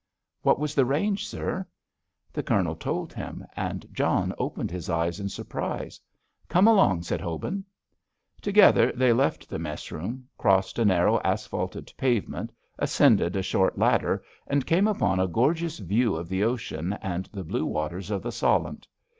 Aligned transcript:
"What 0.41 0.57
was 0.57 0.73
the 0.73 0.83
range, 0.83 1.27
sir?" 1.27 1.63
The 2.33 2.41
Colonel 2.41 2.73
told 2.75 3.13
him, 3.13 3.45
and 3.55 3.85
John 3.93 4.33
opened 4.39 4.71
his 4.71 4.89
eyes 4.89 5.19
in 5.19 5.29
surprise. 5.29 5.99
"Come 6.49 6.67
along," 6.67 7.03
said 7.03 7.21
Hobin. 7.21 7.63
Together 8.41 8.91
they 8.93 9.13
left 9.13 9.47
the 9.47 9.59
mess 9.59 9.91
room, 9.91 10.27
crossed 10.39 10.79
a 10.79 10.85
narrow, 10.85 11.21
asphalted 11.23 11.93
pavement, 11.97 12.51
ascended 12.79 13.35
a 13.35 13.43
short 13.43 13.77
ladder 13.77 14.23
and 14.47 14.65
came 14.65 14.87
upon 14.87 15.19
a 15.19 15.27
gorgeous 15.27 15.77
view 15.77 16.15
of 16.15 16.29
the 16.29 16.43
ocean 16.43 16.93
and 16.93 17.25
the 17.27 17.43
blue 17.43 17.67
waters 17.67 18.09
of 18.09 18.23
the 18.23 18.31
Solent. 18.31 18.87